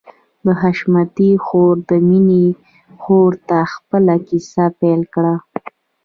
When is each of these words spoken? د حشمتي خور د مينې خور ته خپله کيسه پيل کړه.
د 0.45 0.47
حشمتي 0.61 1.31
خور 1.45 1.75
د 1.89 1.91
مينې 2.07 2.45
خور 3.01 3.31
ته 3.47 3.57
خپله 3.73 4.15
کيسه 4.27 4.63
پيل 4.79 5.01
کړه. 5.13 5.35